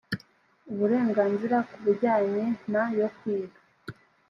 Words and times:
uburenganzira 0.71 1.57
ku 1.69 1.77
bijyanye 1.85 2.43
na 2.71 2.83
yo 2.99 3.07
kwiga 3.17 3.59